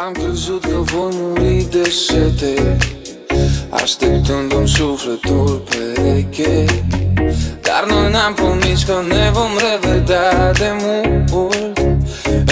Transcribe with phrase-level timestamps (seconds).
[0.00, 2.76] Am crezut că voi muri de sete
[3.70, 6.64] Așteptându-mi sufletul pereche.
[7.60, 10.72] Dar noi n-am promis că ne vom revedea de
[11.30, 11.78] mult.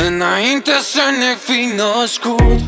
[0.06, 2.60] Înainte să ne fi născut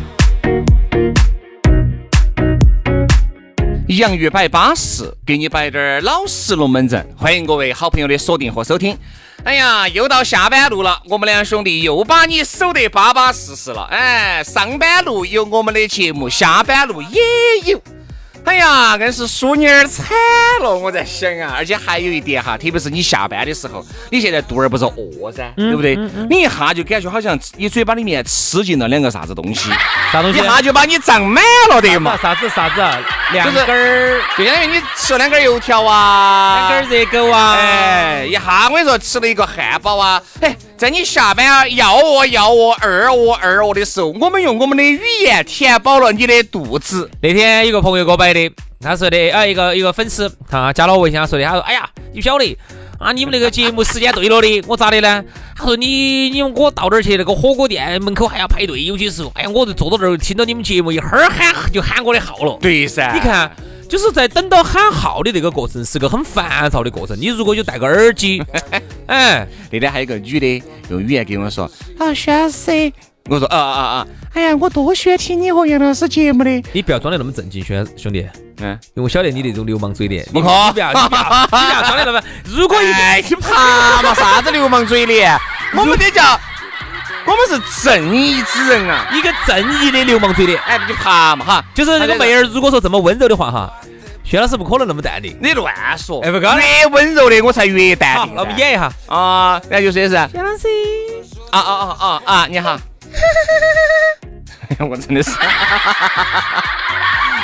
[3.97, 7.07] 洋芋摆巴适，给你摆点儿老实龙门阵。
[7.17, 8.97] 欢迎各位好朋友的锁定和收听。
[9.45, 13.83] 哎呀，又到下班路了，我们两兄弟又把你守得巴巴适适了。
[13.91, 17.21] 哎，上班路有我们的节目，下班路也
[17.67, 17.83] 有。
[18.45, 20.07] 哎呀，硬是淑女儿惨
[20.63, 25.97] 了，我在想啊，而且还有一点哈，特别是你下班的时候，你现在肚儿不是饿噻，对不对？
[26.29, 29.71] 你一下就感觉好像你嘴巴里面吃进了两个啥子东西，
[30.13, 32.19] 啥东西一下就把你胀满了的嘛。
[32.21, 32.99] 啥子啥子啊？
[33.33, 47.09] 两就是根儿，就相当于你吃了两根油条啊，两根儿热狗啊，哎，一下我跟你说吃了一个汉堡啊，哎，在你下班啊要饿要饿二饿二饿的时候，我们用我们的语言填饱了你的肚子。
[47.23, 52.57] 那天有个朋友给我摆的，他说的，啊，一个一个粉丝，他加了我微信，他说的，他说，哎呀，你不晓得
[52.99, 55.25] 啊，你们那个节目时间对了的，我咋的呢？
[55.57, 62.59] 他说你你们我到点儿去那个火锅店门口还要排队，有些时候，哎呀，我就坐到这儿听到你们节目，一会儿喊就喊我的号了。
[62.61, 63.51] 对噻，你看，
[63.89, 67.17] 就是在等到喊号的这个过程是个很烦躁的过程。
[67.21, 68.43] 你如果就戴个耳机，
[69.07, 72.93] 哎，那天还有个女的用语言跟我说，啊，薛老师，
[73.29, 76.51] 我说啊啊啊，哎呀，我多喜欢听你和杨老师节目的。
[76.73, 78.27] 你不要装得那么正经，兄兄弟。
[78.61, 82.23] 嗯，因为我晓得你那种流氓嘴脸，不可你不要，你不要，你不要装得那么。
[82.45, 85.37] 如果一哎，你爬嘛，啥子流氓嘴脸？
[85.75, 86.39] 我们得叫，
[87.25, 89.09] 我们是正义之人啊！
[89.13, 93.73] 一个正义的流氓嘴脸，哎，你爬嘛哈，就是那个妹儿，如果说这么温柔的话哈，
[94.25, 95.37] 薛老师不可能那么淡定。
[95.41, 98.93] 你乱说，哎不高越温柔的我才越淡定。，好那我们演一下。
[99.07, 100.69] 啊，那就说是啊薛老师，
[101.51, 102.47] 啊啊啊啊啊！
[102.51, 102.79] 你好，
[104.91, 105.31] 我真的是，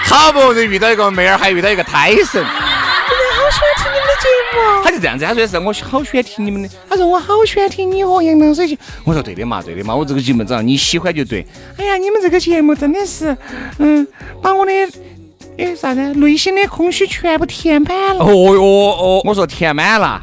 [0.05, 2.45] 好不容易遇到一个妹儿，还遇到一个胎神。
[2.45, 4.85] 好喜欢听你们的节目。
[4.85, 8.77] 他就这样子，他说的是我好喜欢听你们的，他说我好喜欢听你和杨老师节。
[9.05, 11.47] 我说对的嘛，对的嘛，我这个节目只要你喜欢就对。
[11.79, 13.37] 哎呀，你们这个节目真的是，
[13.79, 14.07] 嗯，
[14.43, 14.73] 把我的。
[15.59, 16.01] 哎，啥子？
[16.15, 18.25] 内心的空虚全部填满了。
[18.25, 20.23] 哦哟哦，我说填满了，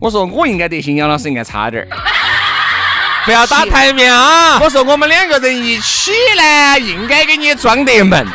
[0.00, 1.88] 我说我应该得行，杨老师应该差点儿。
[3.24, 4.58] 不要打台面啊！
[4.60, 8.26] 我说我们两个人一起呢，应该给你装得门。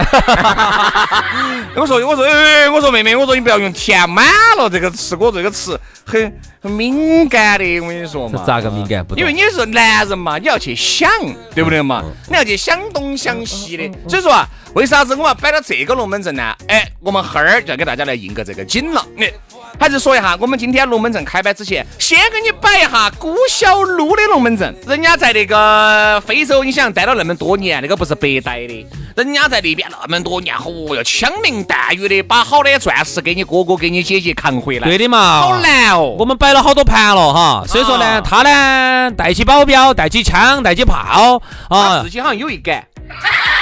[1.76, 4.26] 我说我说哎，我说妹妹，我说你不要用填满
[4.58, 8.44] 了这个词，我这个词很很敏感的，我跟你说嘛。
[8.46, 9.06] 咋个敏感？
[9.06, 11.10] 不因为你是男人嘛，你要去想，
[11.54, 12.04] 对不对嘛？
[12.28, 13.90] 你要去想东想西的。
[14.08, 16.56] 所以说啊，为啥子我们要摆到这个龙门阵呢？
[16.68, 19.06] 哎，我们哈儿就要给大家来应个这个景了。
[19.20, 19.32] 哎，
[19.78, 24.74] 还是说一下，我们今天龙门阵开摆之前，先给你摆一下古小璐的龙门阵。
[24.88, 28.86] 人家在那个非洲，你想待了那么多年，那个不是白待的。
[29.16, 34.88] 人家在那边那么多年，哦哟，枪林弹雨的把好的钻石给你哥哥、给你姐姐扛回来。
[34.88, 36.16] 对的嘛，好难哦。
[36.18, 42.86] 我们摆了好多盘了哈，所以说呢，啊他呢带起保镖，带起枪，带起炮啊自，己好像有一杆。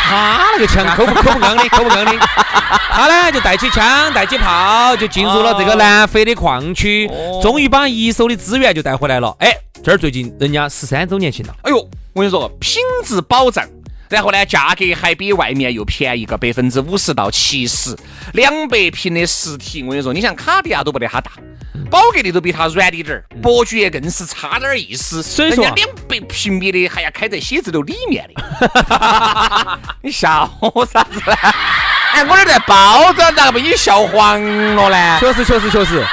[0.10, 2.12] 他那个枪口不口不刚的，口不刚的，
[2.92, 7.10] 他呢就带起枪，带起炮，就进入了这个南非的矿区，
[7.42, 9.36] 终于把一手的资源就带回来了。
[9.40, 11.78] 哎，这儿最近人家十三周年庆了，哎呦，
[12.14, 13.66] 我跟你说，品质保障。
[14.10, 17.96] 然后呢，价格还比外面又便宜个百分之五十到七十，
[18.34, 21.32] 两百平的实体，我跟你说，你像卡地亚都不得它大，
[21.90, 25.22] 宝格丽都比它软滴点儿，伯爵更是差点儿意思。
[25.22, 31.36] 所以说啊人家两百平米的还要开在写字楼里面的， 你笑我啥子呢？
[32.14, 35.18] 哎，我这儿在包装，咋个被你笑黄了呢？
[35.20, 36.04] 确实确实确实，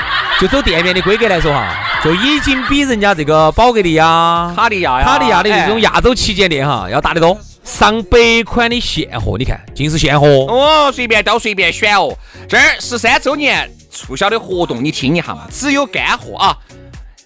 [0.41, 7.39] 就走店面的规格来说哈，就已经比人家这个宝格丽呀、卡地亚呀，卡地亚的这种哎亚洲旗舰店哈要大得多。
[7.65, 10.27] 上百款的现货，你看尽是现货。
[10.29, 12.17] 哦，随便挑随便选哦。
[12.49, 16.57] 这儿十三周年促销的活动，你听一下嘛，只有干货啊。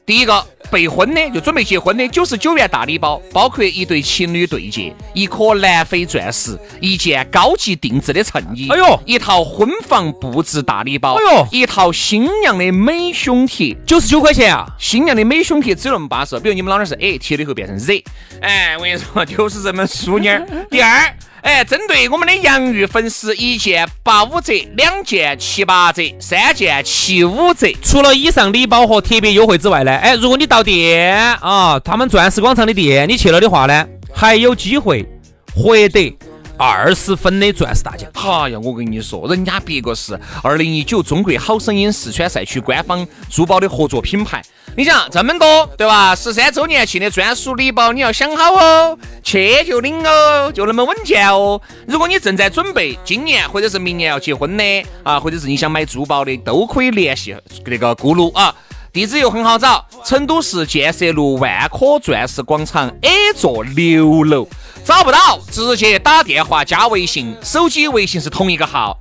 [0.08, 13.76] 第一个备婚的，就准备结婚的，九十九元大礼包，包括一对情侣对戒，一颗南非钻石，一件高级定制的衬衣，哎呦一套婚房布置大礼包，哎呦一套新娘的美胸贴。
[13.84, 14.66] 九十九块钱啊！
[14.78, 18.02] 新娘的美胸贴只有那么巴适，比如你们老娘是 A 贴了以后变成 Z，
[18.40, 20.42] 哎，我跟你说就是这么淑女儿。
[20.70, 27.68] 第二，哎，针对我们的洋芋粉丝，一件八五折，两件七八折，三件七五折。
[27.82, 35.06] 除了以上礼包和特别优惠之外呢，哎，如果你到店啊，他们钻石广场的店，你去了的话呢，还有机会
[35.54, 36.18] 获得
[36.58, 38.10] 二十分的钻石大奖。
[38.14, 44.42] 哎呀，我跟你说，人家别个是二零一九中国好声音四川赛区官方珠宝的合作品牌。
[44.76, 46.14] 你想这么多，对吧？
[46.14, 51.60] 十三周年庆的专属礼包，你要想好哦，去就领哦，就那么稳健哦。
[51.86, 54.64] 如果你正在准备今年或者是明年要结婚的
[55.02, 57.34] 啊，或者是你想买珠宝的，都可以联系
[57.64, 58.54] 那个咕噜啊。
[58.90, 64.48] 地址又很好找，成都市建设路万科钻石广场 A 座六楼。
[64.88, 68.96] 找不到，直接打电话加微信，手机微信是同一个号。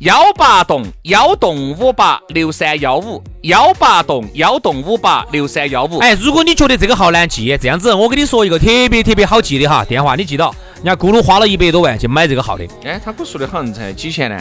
[0.00, 5.96] 幺八栋幺栋五八六三幺五，幺八栋幺栋五八六三幺五。
[6.00, 14.38] 哎，如果你觉得这个号难记，这样子我跟你说一个特别特别好记的哈，电话你记到，人家咕噜花了一百多万去买这个号的，哎，他给我说的好像才几千呢？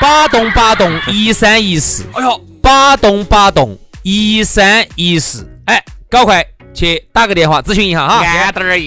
[0.00, 5.80] 八栋八栋一三一四，哎呦，八栋八栋一三一四，哎，
[6.10, 6.44] 搞快
[6.74, 8.22] 去打个电话咨询一下哈。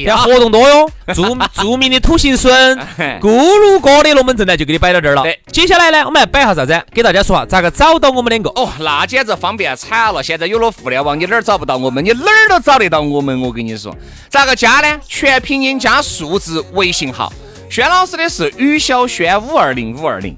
[0.06, 0.24] 要啊！
[0.24, 1.24] 活动多哟，著
[1.62, 2.78] 著名的土行孙
[3.22, 5.39] 咕噜哥的龙门阵呢，就给你摆到这儿了对。
[5.51, 6.84] 接下来呢，我们来摆下啥子？
[6.94, 8.50] 给大家说下咋个找到我们两个。
[8.51, 10.22] 哦，那简直方便惨了！
[10.22, 12.04] 现在有了互联网，你哪儿找不到我们？
[12.04, 13.39] 你哪儿都找得到我们。
[13.42, 13.95] 我跟你说，
[14.30, 15.00] 咋个加呢？
[15.07, 17.31] 全拼音加数字微信号。
[17.69, 20.36] 轩老师的是于小轩五二零五二零，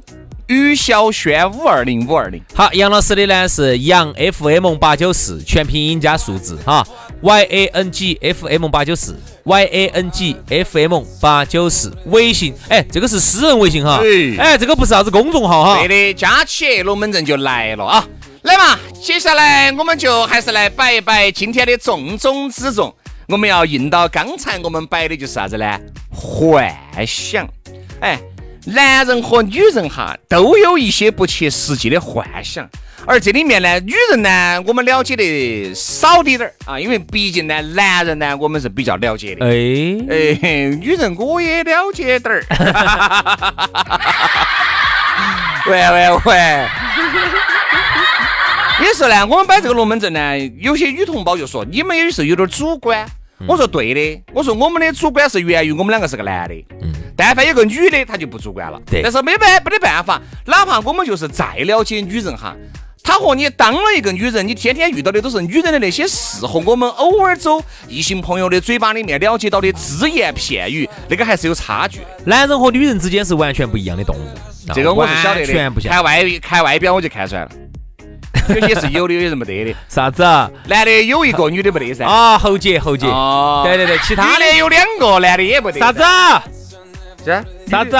[0.47, 2.41] 于小轩五二零五二零。
[2.55, 6.85] 好，杨老师的呢是杨 FM 八九四，全拼音加数字哈
[7.21, 11.91] ，Y A N G F M 八九四，Y A N G F M 八九四。
[12.05, 15.87] 微信，哎，这个是私人微信哈哎，哎，这个不是啥子公众号哈对。
[15.87, 18.07] 的，加起龙门阵就来了啊！
[18.43, 22.93] 来嘛，接下来我们就还是来摆一摆今天的重中之重。
[23.27, 25.79] 我们要应到刚才我们摆的就是啥子呢？
[26.09, 26.73] 幻
[27.05, 27.47] 想。
[28.01, 28.19] 哎，
[28.65, 32.67] 男人和女人哈都有一些不切实际的幻想，
[33.05, 39.45] 而这里面呢，女人呢我们了解的少滴点儿啊，因为毕竟呢，男人呢我们是比较了解的。
[39.45, 39.49] 哎，
[40.09, 42.45] 哎，女人我也了解点儿。
[45.65, 46.67] 喂 喂喂！
[48.85, 53.05] 有时候呢，我们摆这个龙门阵呢，有些女同胞就说你们有时候有点主观。
[53.47, 58.77] 我说对的，我说我们的主观是源于我们两个是个男的，嗯，但凡有个女的，她就不主观了。
[58.85, 62.53] 对但是没办没得办法，哪怕我们就是再了解女人哈，
[63.03, 72.01] 她和你当了一个女人，你天天遇到的都是女人的那些事，和我们偶尔走异性朋友的嘴巴里面了解到的只言片语，那个还是有差距。
[72.25, 74.19] 男人和女人之间是完全不一样的动物，
[74.73, 75.91] 这个我是晓得的，完全不像。
[75.91, 77.51] 看外看外表我就看出来了，
[78.55, 79.75] 有些是有的，有些是没得的。
[79.87, 80.51] 啥子啊？
[80.67, 82.05] 男的有一个，女的没得噻。
[82.05, 85.79] 啊，侯姐，侯姐，哦对对对，其他的有两个，男的也没得。
[85.79, 86.03] 啥子？
[86.03, 86.43] 啊？
[87.67, 87.97] 啥子？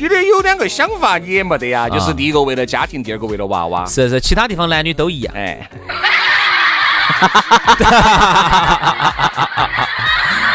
[0.00, 0.02] 啊？
[0.02, 1.88] 女的有两个想法，你也没得呀。
[1.88, 3.84] 就是第一个为了家庭，第二个为了娃娃。
[3.86, 5.34] 是是，其他地方男女都一样。
[5.36, 5.68] 哎，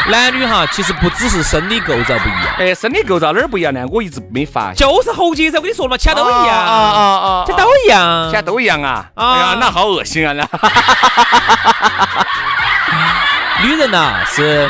[0.08, 3.84] 男女哈，其实不只是生理构造不一样，哎，生理构造哪儿不一样呢？
[3.90, 4.76] 我一直没发现。
[4.76, 7.44] 就是侯姐噻，我跟你说了嘛，其他都一啊样，啊啊！
[7.46, 9.06] 这都一样其他都一样啊！
[9.14, 10.32] 啊哎呀，那好恶心啊！
[10.32, 10.48] 那
[13.62, 14.68] 女人呐、是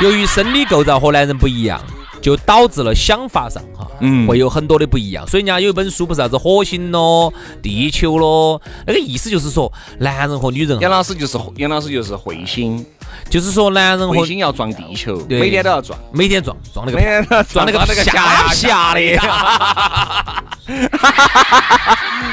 [0.00, 1.80] 由于生理构造和男人不一样，
[2.22, 4.26] 就导致了想法上哈，嗯。
[4.26, 5.26] 会有很多的不一样。
[5.26, 12.86] 所以人家有一本书不是啥子火星咯、地球咯，那个意思就是说，男人和女人杨老师就是杨老师就是彗星，
[13.28, 19.00] 就是说男人和彗星要撞地球，每天都要撞，每天撞撞那个撞那个那个啪啪的。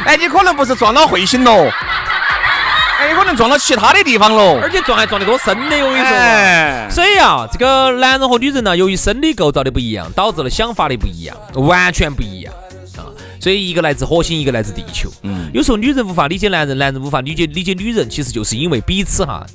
[0.06, 1.68] 哎，你可能不是撞到彗星喽，
[3.00, 4.60] 哎，你可能撞到其他的地方了。
[4.62, 6.10] 而且撞还撞得多深的，我跟你说。
[6.10, 12.54] 哎，所以啊，这个男人和女人呢，由于生理构造的不一样，导致了想法的不一样，完全不一样
[12.98, 13.08] 啊。
[13.40, 15.10] 所以一个来自火星，一个来自地球。
[15.24, 19.46] 嗯有时候女人无法理解男人，男人无法理解理解女人，其实就是因为彼此哈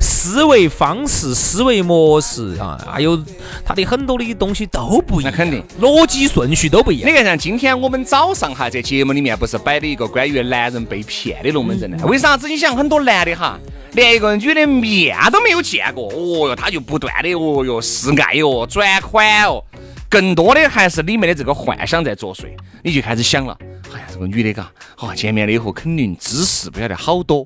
[0.00, 3.20] 思维方式、思维模式啊，还有
[3.64, 7.10] 他的很多的东西都不一样，那肯定逻辑顺序都不一样。
[7.10, 11.96] 你看，像今天我们早上哈，在节目里面不是摆的一个关于男人被骗的龙门阵呢？
[12.06, 12.48] 为啥子？
[12.48, 13.58] 你想，很多男的哈，
[13.92, 19.62] 连一个女的面都没有见过，哦哟，他就不断的哦哟示爱哟、转款哦，
[20.08, 22.46] 更多的还是里面的这个幻想在作祟，
[22.82, 23.58] 你就开始想了，
[23.92, 27.44] 哎呀，这个女的嘎，好见面了以后肯定知识不晓得好多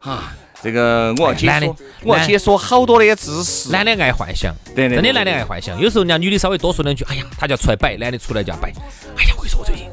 [0.00, 0.34] 啊。
[0.62, 3.70] 这个我要解说，我要解说好多的知识。
[3.70, 5.80] 男的爱幻想，对对对真的男的爱幻想。
[5.80, 8.68] 有时候人家女的稍微多说两句，哎呀，他就要出来摆，男的出来就要摆。
[9.16, 9.86] 哎呀，我跟你说，我最近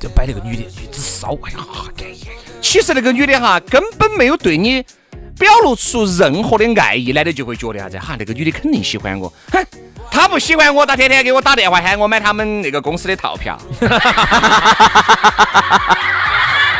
[0.00, 1.58] 就摆那个女的，女子骚，哎呀！
[2.60, 4.84] 其实那个女的哈，根本没有对你
[5.38, 9.32] 表露出任何的爱意，男的就会觉得啥子哈，那个女的肯定喜欢我。
[9.52, 9.64] 哼，
[10.10, 13.56] 她不喜欢我，她天天给我打电话喊我买他们那个公司的套票。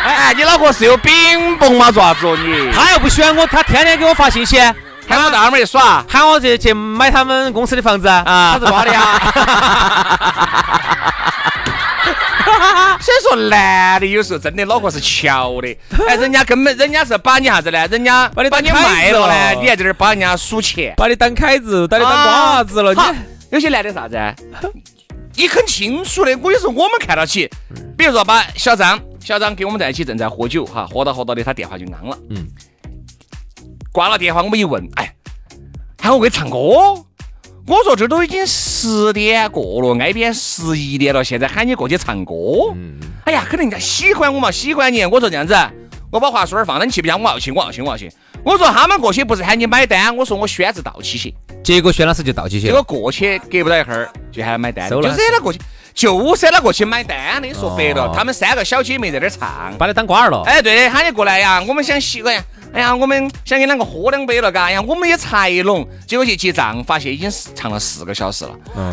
[0.09, 1.13] 哎，你脑壳是有饼
[1.59, 1.91] 崩吗？
[1.91, 2.73] 做啥子哦你？
[2.73, 4.59] 他又不喜欢我，他天天给我发信息，
[5.07, 6.03] 喊我到那儿去耍。
[6.09, 9.21] 喊我去去买他们公司的房子啊他是瓜的呀。
[13.01, 15.77] 所以说，男的有时候真的脑壳是巧的，
[16.09, 17.87] 哎，人家根本人家是把你啥子呢？
[17.89, 20.95] 人家把你把你卖了呢，你还在这儿帮人家数钱。
[20.97, 23.19] 把你当凯子，把你当瓜子了，好你
[23.51, 24.35] 有些男的啥子啊？
[25.37, 27.51] 你很清楚的，我有时候我们看到起，
[27.97, 32.47] 比如说把小张，小张跟我们在一起正在喝酒哈，喝到喝到的，他电话就昂了，嗯，
[33.93, 35.15] 挂了电话，我们一问，哎，
[36.01, 36.57] 喊我给唱歌。
[37.67, 42.33] 我说这都已经十点过了，挨边十一点了，现在喊你过去唱歌，
[43.25, 45.05] 哎呀，肯定人家喜欢我嘛，喜欢你。
[45.05, 45.55] 我说这样子，
[46.11, 48.11] 我把话说儿放，你去不去，我要去，我要去，我要去。
[48.43, 51.35] 我说他们过去不是喊你买单，我说我选择到期去。
[51.63, 52.83] 结果薛老师就到期去结果。
[52.83, 55.61] 过去隔不到一会儿就喊他买单，就收了惹他过去，
[55.99, 57.53] 就是他过去买单的。
[57.53, 60.45] 说白了哦，他们三个小姐妹在那儿唱，把你当瓜儿了。
[60.47, 62.41] 哎，对的，喊你过来呀，我们想洗个呀，
[62.73, 68.53] 哎呀，我们想跟两个喝两杯了，嘎，哎呀，我们也才拢，结果去结账，发现已经是唱了四个小时了。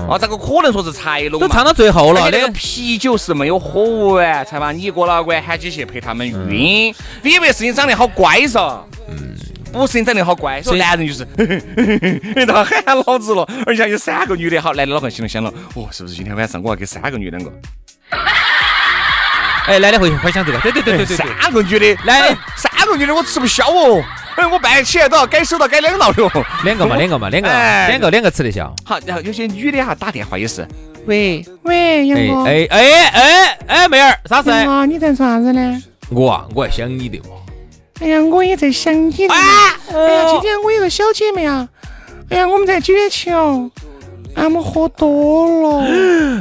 [0.10, 6.92] 哦，咋个可能说是才拢嘛都唱到最后了，那个啤酒是没有喝完，才把你哥老倌喊起去陪他们晕。
[7.22, 8.80] 你以为是你长得好乖嗦？
[9.76, 11.26] 嗯，不是你长得好乖，说男人就是，
[12.48, 17.52] 他喊老子了，而且还有三个女的，好，男的老汉心里想了，哦，是不是今天晚上我要给三个女的两个？
[19.68, 21.18] 哎，男的会会想这个，对对对对对对。
[21.18, 24.04] 三个女的，来哎三个女的我吃不消哦，
[24.36, 26.32] 哎，我半夜起来都要改手到改两道哟。
[26.64, 28.72] 两个嘛，两个嘛，两个，哎两个，两个吃得消。
[28.86, 30.68] 好，然后有些女的哈打电话也是，
[31.08, 34.52] 喂喂，杨哎哥，哎哎哎哎，妹儿，啥事？
[34.52, 35.82] 啊，你在做啥子呢？
[36.10, 37.36] 我啊，我还想你的嘛。
[38.02, 39.34] 哎呀，我也在想你呢。
[39.34, 41.68] 哎呀，今天我有个小姐妹啊，
[42.30, 43.70] 哎呀，我们在九眼桥，
[44.36, 45.82] 俺们喝多了。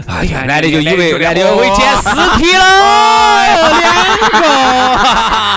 [0.09, 2.03] 哎呀，男的就以为男的就男的以为捡尸
[2.39, 2.65] 体了，
[3.79, 3.95] 两
[4.31, 4.47] 个。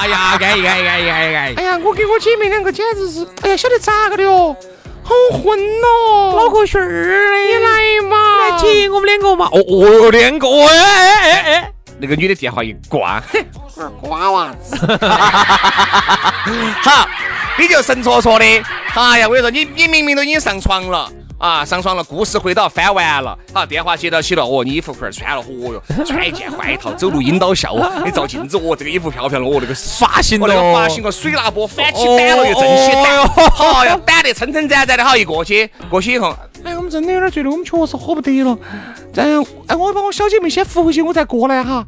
[0.01, 1.55] 哎呀，安逸安逸安逸安逸安逸。
[1.55, 4.55] 哎呀，我跟我姐妹两个简直是，哎呀，晓得咋个的哦，
[5.01, 9.49] 好混哦，脑壳旋儿的你来嘛，来接我们两个嘛。
[9.51, 11.71] 哦哦，两个，哎哎哎哎。
[11.99, 13.21] 那个女的电话一挂，
[13.75, 14.75] 哼，瓜娃子，
[16.83, 17.07] 好，
[17.57, 18.45] 你就神戳戳的，
[18.93, 21.11] 哎呀，我跟你说，你你明明都已经上床了。
[21.39, 29.51] 啊，上床了，故事回到翻完了，好，电话接到起了，哦，你衣服裤儿穿了，哦哟，穿一件换一套，走路阴刀笑，哦，你照镜子，哦，这个衣服漂不漂亮？
[29.51, 36.35] 哦，那个发型哦，那个发型个水辣波翻起板了又正起胆， 好呀，胆得撑撑展展的，好一过去，过去以后，
[36.87, 38.57] 们真的有点觉得我们确实喝不得了，
[39.13, 41.85] 这样，哎，我把我小姐妹先扶回去，我再过来哈。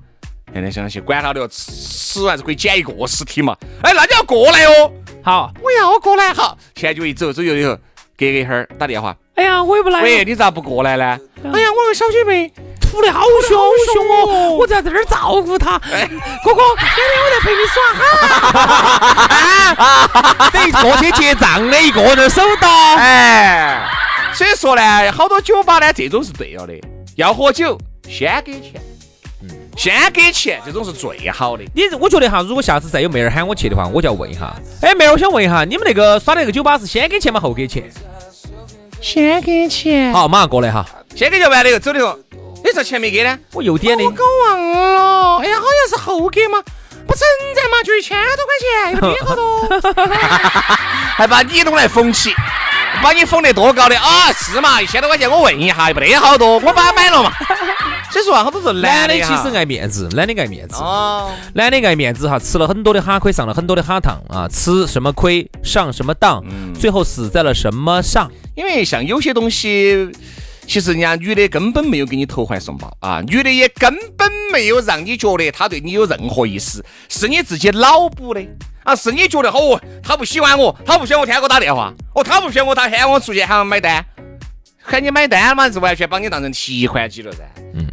[0.53, 3.56] 现在想起，管他的，吃吃完是可以捡一个尸体嘛？
[3.82, 4.91] 哎，那你要过来哦，
[5.24, 6.58] 好，我要过来好。
[6.75, 7.77] 现在就一走，走以后，
[8.18, 10.01] 隔一会儿打电话，哎呀，我也不来。
[10.01, 11.18] 喂，你咋不过来呢？
[11.53, 12.51] 哎呀，我有个小姐妹。
[12.91, 13.63] 吐的好凶好
[13.94, 14.51] 凶哦！
[14.53, 15.77] 我在这儿照顾她。
[15.77, 17.94] 哥哥，今天我在陪你耍
[19.77, 20.50] 哈。
[20.51, 22.96] 等于过去结账的一个人收到。
[22.96, 23.88] 哎，
[24.33, 26.74] 所以说呢，好多酒吧呢，这种是对了的，
[27.15, 28.81] 要喝酒先给钱，
[29.41, 31.63] 嗯先给钱，这种是最好的。
[31.74, 34.53] 你我觉得哈，如果下次再有妹儿喊我去的话，我就要问一下。
[34.81, 37.39] 哎，妹儿，我想问一下，你们那个耍的那个酒吧是先给钱吗？
[37.39, 37.89] 后给钱？
[39.01, 40.86] 先给钱，好，马上过来哈。
[41.15, 42.17] 先给就完了又走了以后，
[42.63, 43.39] 你说钱没给呢？
[43.53, 44.03] 我又点的。
[44.03, 46.62] 我搞忘了，哎呀，好像是后给嘛，
[47.07, 50.15] 不存在嘛，就一千多块钱，有点好多，
[51.15, 52.33] 还把你弄来缝起，
[53.01, 54.32] 把你封得多高的啊？
[54.34, 57.32] 是嘛，一千多块钱，我问一下，不得好多，我把它买了嘛。
[58.12, 60.75] 所以说啊，好多是男的其实爱面子，男的爱面子。
[60.77, 68.32] 哦，男的爱面子哈，吃了很多的哈亏，上了很多的哈当啊，吃什么亏，上什么当，最后死在了什么上？
[68.56, 70.12] 因为像有些东西。
[70.68, 78.41] 其实人家女的根本没有给你投怀送抱啊，女的也根本没有让你觉得她对你有任何意思，是你自己脑补的
[78.89, 84.03] 啊，是你觉得好哦，他不喜欢我，他不喜欢我天天给我打电话，哦，他不喜欢我，他喊我出去喊我买单，
[84.81, 87.43] 喊你买单嘛，是完全把你当成提款机了噻。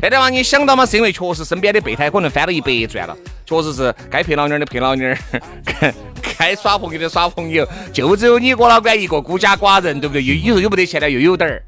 [0.00, 5.18] 那天嘛，你想到嘛，是因为确实身边的备胎可能翻了一百转了，确实是该陪老妞的陪老妞儿，
[5.80, 5.94] 该
[6.38, 10.24] 该耍朋友的耍朋友，就只有你郭老倌一个孤家寡人，对不对？
[10.24, 11.62] 又你说又没得钱了，又有点儿，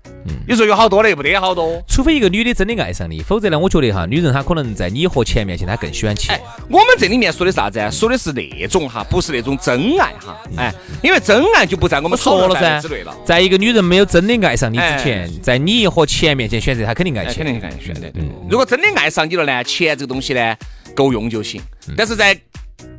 [0.47, 1.83] 你说有好多的又不得好多。
[1.87, 6.41] 除非一个女的真的爱上你，否则呢，我觉得哈，女人她可能在你和钱面前，她更喜欢钱。
[6.71, 7.91] 我们这里面说的啥子啊？
[7.91, 12.81] 说的是那种哈，不是那种真爱哈，哎，因为真爱就不在我们说了噻
[13.25, 17.53] 在一个女人没有真的爱上你之前，在你和钱面前选择，她肯定爱哎，钱肯。
[17.53, 18.11] 定爱选的。
[18.11, 20.57] 对，如果真的爱上你了呢，钱这个东西呢
[20.95, 21.61] 够用就行。
[21.97, 22.35] 但是在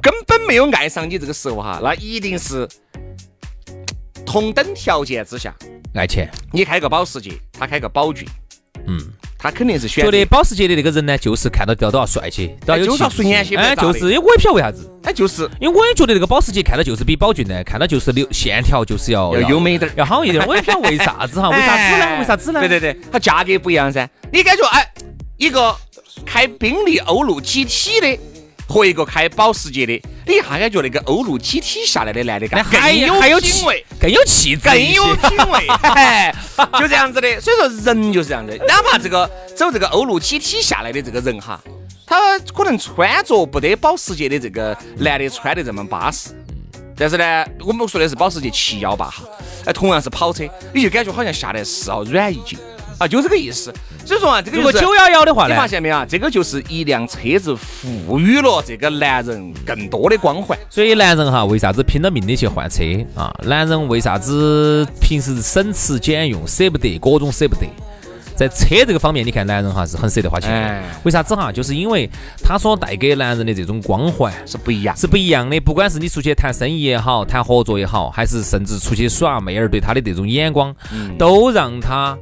[0.01, 2.67] 根本没有爱上你这个时候哈，那一定是
[4.29, 5.51] 同等条件之下，
[5.95, 6.29] 爱钱。
[6.53, 8.27] 你开个保时捷，他开个宝骏，
[8.85, 8.99] 嗯，
[9.39, 10.23] 他肯定是选觉得。
[10.25, 19.91] 保时捷的那个人呢，就是看到都要都要帅气，都要有就是要气质哎，就是，因为我也不晓得为啥子，哎，就是因为我也觉得那个保时捷看到就是比宝骏呢，看到就是流线条就是要要优美点。
[19.95, 20.45] 要好一点。
[20.45, 22.05] 我也不晓得 为啥子哈，为啥子呢？
[22.05, 22.59] 哎为啥子呢？
[22.59, 24.07] 对对对，它价格不一样噻。
[24.31, 24.87] 你感觉哎，
[25.37, 25.75] 一个
[26.23, 28.19] 开宾利欧陆 GT 的
[28.67, 35.67] 和一个开保时捷的，你一下感觉那个欧陆 GT 下来的男的那更还有还有品味。，更有气质更，有品味，
[36.79, 37.41] 就这样子的。
[37.41, 41.59] 所以说人就是这样的，哪怕这个走这个欧陆 GT 下来的这个人哈，
[42.05, 46.29] 他可能穿着不得保时捷的这个男的穿的这么巴适。
[46.95, 49.23] 但是呢，我们说的是保时捷七幺八哈，
[49.65, 52.55] 哎，同样是跑车，你就感觉好像下来是要软一截
[52.99, 53.73] 啊，就这个意思。
[54.05, 55.65] 所以说啊，这个就是如果九幺幺的话呢你发？
[55.65, 56.05] 现没有啊？
[56.07, 60.57] 这个就是一辆车子赋予了这个男人更多的光环。
[60.69, 62.83] 所以男人哈，为啥子拼了命的去换车
[63.15, 63.33] 啊？
[63.43, 67.67] 男人为啥子平时省吃俭用，舍不得各种舍不得？
[68.35, 70.81] 在车这个方面，你看男人哈是很舍得花钱。
[71.03, 71.51] 为啥子哈？
[71.51, 72.09] 就是因为
[72.41, 75.59] 他所带给男人的这种光环是不一样，是不一样的。
[75.59, 80.73] 不管是你出去谈生意也好，谈合作也好，还是甚至出去耍，妹儿对他的这种眼光，
[81.17, 82.17] 都让他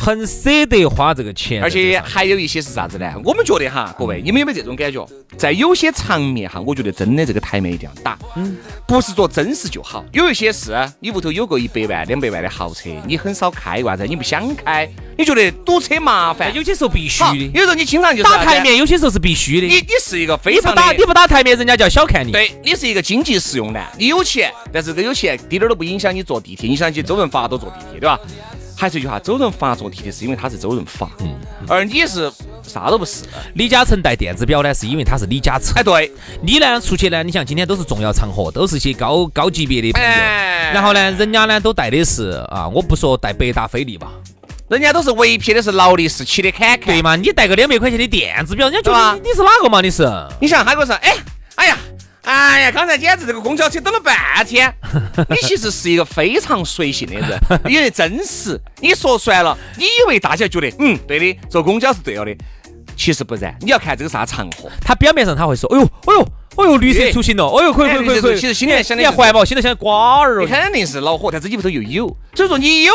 [0.00, 1.62] 很舍得花这个钱。
[1.62, 3.12] 而且还有一些是啥子呢？
[3.22, 5.06] 我们觉得哈，各位，你们有没有这种感觉？
[5.36, 10.02] 在有些场面哈，我觉得真的这个台面一定要打，嗯，不是做真实就好。
[10.12, 14.06] 有一些是你屋头有个一百万、两百万的豪车，你很少开，为啥子？
[14.06, 16.52] 你不想开，你觉得堵车麻烦。
[16.54, 19.66] 有些时候必须，的，有时候你经常就是打台，面有些时候是必须的。
[19.66, 22.32] 你你是一个非你不常打你不打台面，人家叫小看你。
[22.32, 26.68] 对你是一个经济适用男，你有钱，但是这个有钱滴点儿都不影响你坐地铁。
[26.68, 28.18] 你想起周润发都坐地铁，对吧？
[28.80, 31.34] 还是一句话，周润发做题的是因为他是周润发，嗯，
[31.68, 33.24] 而你是啥都不是。
[33.52, 35.74] 李嘉诚戴电子表呢，是因为他是李嘉诚。
[35.74, 40.08] 哎，对，你呢出去呢，你像今天都是重要场合，都是些高高级别的朋友。
[40.08, 44.12] 哎然后呢，人家呢都戴的是啊，我不说戴百达翡丽吧，
[44.68, 46.86] 人家都是唯品的，是劳力士七的侃侃。
[46.86, 47.16] 对嘛？
[47.16, 49.82] 你戴个两百块钱的电子表，人家觉得你你是哪个嘛？
[49.82, 50.08] 你是？
[50.40, 51.14] 你想他给我说，哎，
[51.56, 51.76] 哎呀，
[52.22, 54.14] 哎呀，刚才简直这个公交车等了半
[54.46, 54.72] 天。
[55.30, 58.60] 你其实是一个非常随性的人，因为真实。
[58.80, 62.36] 你说出来了，你以为大家觉得，嗯，对的，坐公交是对了的，
[62.96, 63.56] 其实不然。
[63.60, 64.70] 你要看这个啥场合。
[64.82, 68.40] 他表面上他会说，哎呦，哎呦，哎呦，绿色出行了，哎呦，可以可以可以可以。
[68.40, 70.48] 其实心里面想你看环保，心里想瓜儿你哦。
[70.48, 72.92] 肯定是恼火，但是你屋头又有，所以说你有，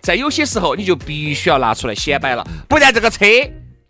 [0.00, 3.26] 在有些时候你就必须要拿出来显摆了，不然这个车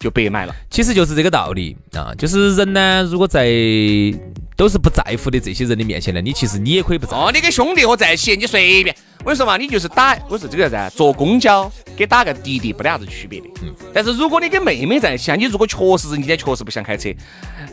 [0.01, 0.55] 就白买了。
[0.71, 3.47] 其实就是这个道理啊，就是人呢，如果在
[4.57, 7.25] 都是不在乎的这些人的面前呢，你其实你也可以不在乎。
[7.25, 8.97] 哦，你跟兄弟伙在一起，你随便。
[9.21, 13.47] 我跟你说嘛，你就是打，我说这个啥子，坐公交跟打个滴滴不得啥子区别的。
[13.63, 13.75] 嗯。
[13.93, 17.11] 但是如果你跟妹妹在一起啊，你如果确实是你今天确实不想开车，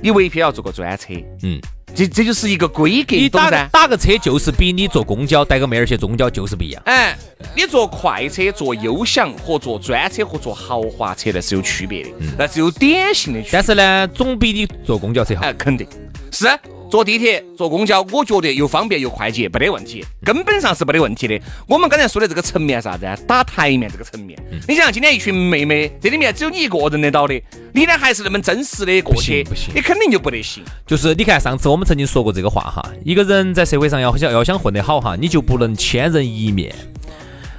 [0.02, 1.13] 你唯偏要坐个专车。
[1.44, 1.62] 嗯，
[1.95, 3.50] 这这就是一个规格，你打？
[3.71, 6.82] 打个车就是比你坐公交带个妹儿去坐公交就是不一样。
[6.86, 7.17] 哎，
[7.56, 13.52] 你坐快车、坐优享和坐专车和坐豪华车那是有区别的，那是有典型的区别。
[13.54, 15.41] 但是呢，总比你坐公交车好。
[15.41, 15.88] 哎，肯定
[16.32, 16.47] 是
[16.89, 21.39] 坐地铁、坐公交，我觉得又方便又快捷，没得问题，根本上是没得问题的。
[21.67, 23.17] 我们刚才说的这个层面啥子啊？
[23.28, 27.41] 打台面这个层面，你想今天一群妹妹，这里面只有你一个人得到的，
[27.73, 30.63] 你呢还是那么真实的过去，不行你肯定就不得行。
[30.86, 36.73] 就是你看，上次我们曾经说过这个话哈，一个人在社会上要想要想混得好哈，你就不能千人一面。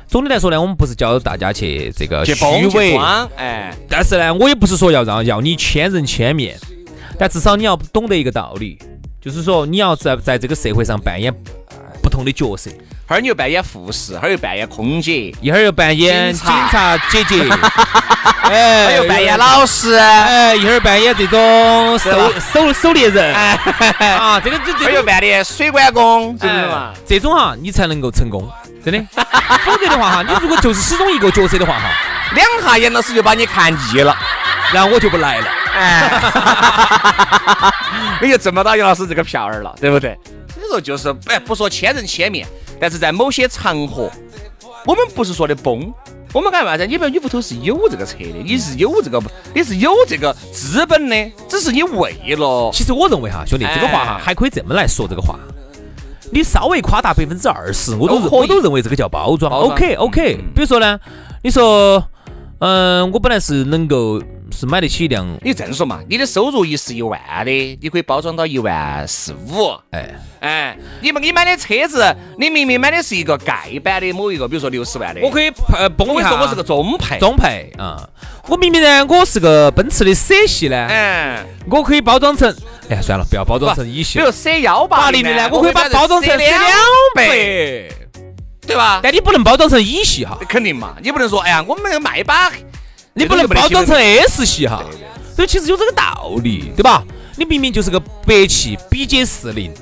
[0.06, 2.32] 总的来说呢，我们不是教大家去这个虚
[2.74, 2.96] 伪，
[3.36, 6.58] 哎，但是呢，我也不是说要让要你千人千面，
[7.18, 8.78] 但至少你要懂得一个道理，
[9.20, 11.34] 就是说你要在在这个社会上扮演
[12.02, 12.70] 不同的角色，
[13.06, 17.24] 哈儿你又扮演护士，哈儿又扮演空姐，一会儿又扮演警警察察姐。
[17.24, 23.58] 姐，哈哎，儿又扮演老师，哎，一会儿扮演这种狩狩狩猎人，哎，
[24.16, 25.04] 啊，这个这这种。
[25.04, 26.92] 扮演水管工，是不是嘛？
[26.94, 28.48] 哎这种哈，你才能够成功，
[28.84, 29.04] 真的。
[29.64, 31.90] 否则的话哈，你如果就是始终一个角色的话哈，
[32.34, 34.16] 两下严老师就把你看腻了。
[34.72, 35.46] 然后我就不来了。
[38.20, 40.16] 你就挣不到杨老师这个票儿了，对不对？
[40.54, 42.46] 所以说就是，哎，不说千人千面，
[42.80, 44.10] 但是在某些场合，
[44.84, 45.92] 我们不是说的崩，
[46.32, 46.86] 我们干嘛子？
[46.86, 49.22] 你比如你屋头是有这个车的，你是有这个，
[49.54, 55.38] 你是有这个资本的，只是你为了其实我认为哈，兄弟，这个话哈哎还可以这么来说这个话。
[56.30, 59.50] 你稍微夸大百分之二十，我都我都认为这个叫包装。
[59.50, 61.00] 包装 OK OK，比如说呢，
[61.42, 62.04] 你说，
[62.58, 69.78] 嗯，我本来是能够是买得起一辆，你这样说嘛，你的收入一是一万的，你可以包装到一万四五。
[69.90, 78.08] 哎，哎，你们你买的车子，你明明买的是一个盖板的某一个，比如说六十万的，我可以呃崩一下，我跟你说我是个中配，中配啊。
[78.48, 82.48] 我明明呢，我是个奔驰的 C 系呢，嗯，我可以包装成，
[82.88, 86.58] 哎呀，算了，不要包装成乙系比如 C 幺八八零的呢，我可以把它包装成两
[87.14, 88.22] 倍，百，
[88.66, 89.00] 对吧？
[89.02, 92.50] 但你不能包装成乙系哈，肯定嘛，你不能说，哎呀，我们卖把，
[93.18, 94.82] 你不能包装成 S 系哈，
[95.34, 97.02] 所以其实有这个道理，对吧？
[97.36, 99.72] 你明明就是个北汽 BJ 四零，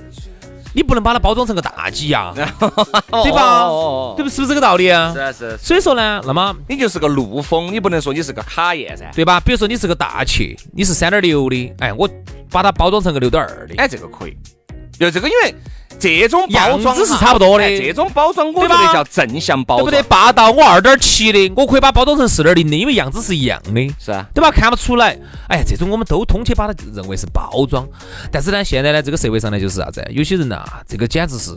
[0.75, 3.64] 你不能把它包装成个大 G 呀， 对吧？
[3.64, 4.29] 哦对不？
[4.29, 5.12] 是不是这个道理啊？
[5.14, 9.11] 是啊是啊，所以说呢，那么你就是个陆风，你不能说你是个卡宴噻。
[9.14, 9.40] 对吧？
[9.40, 12.09] 比如说你是个大切，你是三点六的，哎，我
[12.51, 14.37] 把它包装成个六点二的，哎，这个可以。
[14.99, 15.55] 就这个，因为
[15.98, 20.09] 这种包装样子是差不多的哎这种包装我觉得叫正向包装，对不对？
[20.09, 23.94] 霸道我二点七的，我可以把包装成四点零的，因为样子是一样的。
[23.98, 24.50] 是啊，对吧？
[24.50, 27.87] 看不出来，哎，这种我们都通通把它认为是包装。
[28.30, 30.04] 但是呢，现在呢，这个社会上呢，就是啥子？
[30.11, 31.50] 有些人呐、这个简直是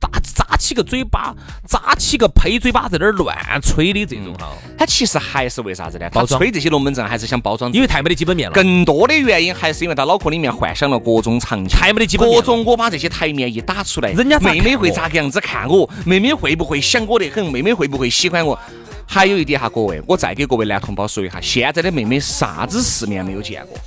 [0.00, 1.34] 打扎起个嘴巴，
[1.66, 6.08] 扎起个呸嘴巴，在那儿乱吹的这种哈，他其实还是为啥子呢？
[6.10, 7.72] 他包装吹这些龙门阵，还是想包装。
[7.72, 12.38] 因为太没得基本面了，更多的原因还是因为他脑壳里面幻想了各种场景，太没得基本面。
[12.38, 15.88] 各种我把这些台面一打出来，人家妹妹会咋个样子看我？
[16.04, 17.44] 妹妹会不会想我得很？
[17.50, 18.58] 妹妹会不会喜欢我？
[19.10, 23.78] 还有一点哈，各位，我再给各位男同胞说一下，现在的妹妹啥子世面没有见过，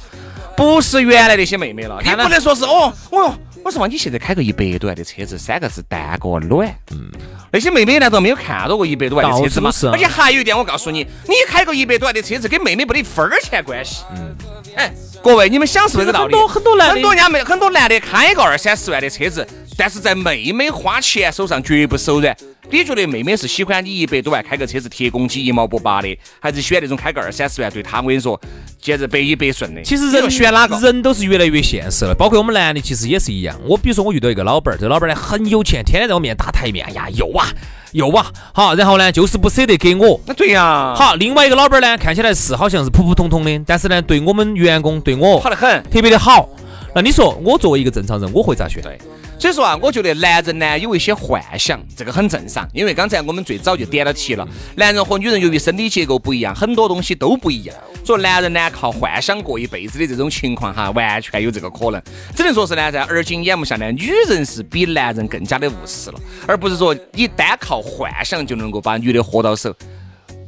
[0.56, 2.00] 不是原来那些妹妹了。
[2.04, 3.34] 你不能说是哦，哦，
[3.64, 6.68] 我说嘛，你现在开个一百多万的车子，三个字蛋个卵。
[6.92, 7.10] 嗯，
[7.52, 9.72] 那些妹妹难道没有看到过一百多万的车子吗？
[9.92, 14.04] 而且还有一点，我告诉你，你开个一百多万的车子，跟妹妹没得分儿钱关系。
[14.16, 14.36] 嗯，
[14.76, 14.92] 哎，
[15.24, 16.34] 各位，你们想是不是这个道理？
[16.34, 22.36] 很多很多男的很多家妹，很多男的开个二三十万的车子，但是在妹妹花钱手上绝不手软。
[22.72, 28.40] 你觉得妹妹是喜欢你一百多万开个车子铁公鸡一毛不拔的，还是喜欢那种开个二三十万对她我跟你说
[28.80, 29.82] 简直百依百顺的？
[29.84, 30.80] 其实人选哪个？
[30.80, 33.60] 人都是越来越现实了，包括我们男的其实也是一样。
[33.66, 37.50] 我比如说我遇到一个老板儿，这个老板儿呢很有钱，天天在我面前打台面，哎呀有啊
[37.92, 40.18] 又啊，好，然后呢就是不舍得给我。
[40.26, 45.84] 那对呀，好，另外一个老板儿呢看起来是好像是普普通通的，但是呢对我们员工对我好得很。
[45.92, 46.48] 特别的好。
[46.96, 48.82] 那你说我作为一个正常人，我会咋选？
[48.82, 48.98] 对，
[49.42, 52.70] 所以说啊，我觉得男人呢有一些幻想，这个很正常。
[52.76, 57.76] 因为刚才我们最早就点了题了，男人和女人由于身体结构不一样，很多东西都不一样。
[58.06, 62.00] 所以男人呢靠幻想过一辈子的这种情况哈，完全有这个可能。
[62.36, 69.76] 只能说是呢，在而今眼目下呢，女人是比男人更加的务实了，而不是说你单靠幻想就能够把女的活到手。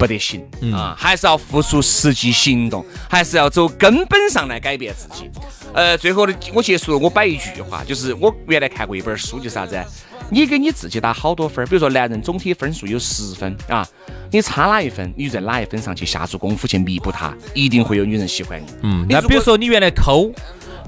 [0.04, 5.30] 不得行啊，还是要付出实际行动，还是要走根本上来改变自己。
[5.74, 9.82] 呃，最后的我结束，我摆一句话，就是我原来看过一本书，就是啥子？
[10.30, 13.88] 你给你自己打好多分儿，比如说男人总体分数有十分啊，
[14.30, 18.66] 你差哪一分，你就在哪一分上去下足功夫去弥补它，一定会有女人喜欢你。
[18.82, 20.30] 嗯，那比如说你原来抠，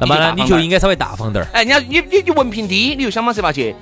[0.01, 1.47] 那么呢你就应该稍微大方点儿。
[1.54, 3.73] 哎，你要你你你文凭低，你就想方设法去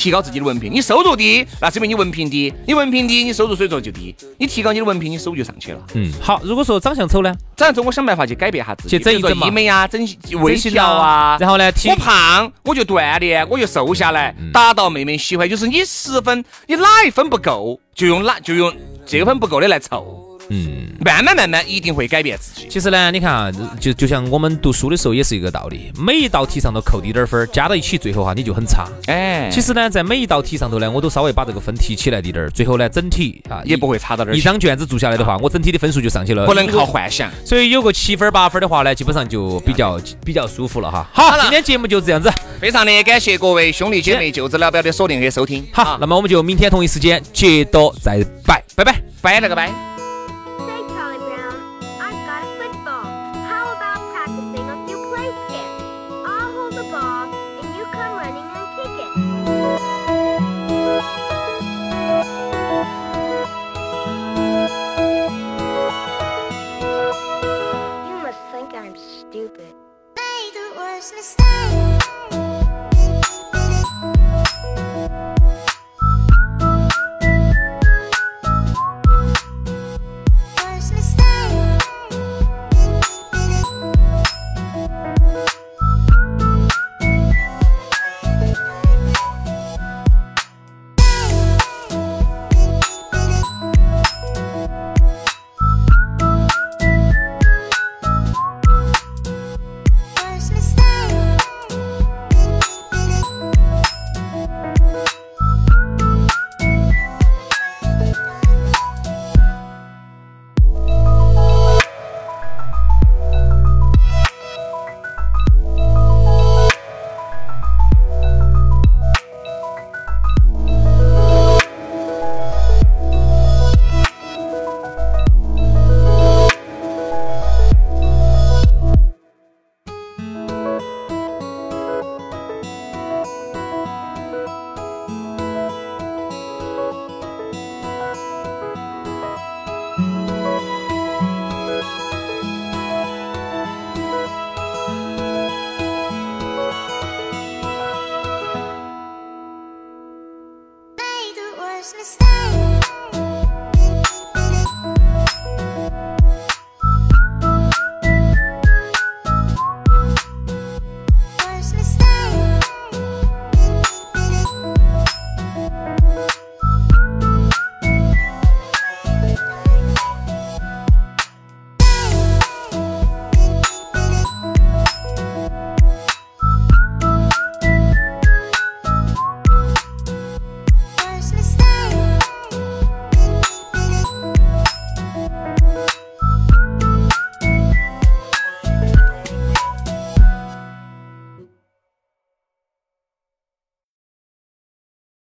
[0.00, 0.72] 提高自己的文凭。
[0.72, 4.16] 你收入低，那是因为你文凭低，你文凭低，你收入水准就低。
[4.38, 5.78] 你提高你的文凭，你收入就上去了。
[5.92, 10.00] 嗯，好，如果说长相丑呢，长相丑，我想办法去改变下自己，去整一整医美啊，整
[10.40, 15.46] 微调啊，然后呢提我胖我就锻炼，我就瘦下来，达到妹妹喜欢。
[15.46, 20.26] 就是你十分，你哪一分不够，就用哪就用这分不够的来凑。
[20.48, 22.68] 嗯，慢慢慢慢一定会改变自己。
[22.68, 28.86] 其实呢，你看啊，就就像我们读书的时候也是一个道理，每一道题上头扣低点儿分儿，加到一起，最后哈你就很差。
[29.06, 36.46] 哎，其实呢，在每一道题上头呢，我都稍微把这个分提起来滴点儿，最后呢，整体啊也不会差到哪儿，一张卷子做下来的话，我整体的分数就上去了。
[36.46, 37.30] 不能靠幻想。
[37.44, 41.08] 所以有个七分儿八分的话呢，基本上就比较比较舒服了哈。
[41.12, 42.30] 好，今天节目就这样子。
[42.60, 45.66] 非常的感谢各位兄弟姐妹、舅子老表的锁定和收听。
[45.72, 49.00] 好，那么我们就明天同一时间接着再拜，拜拜。
[49.22, 49.89] 拜了个拜。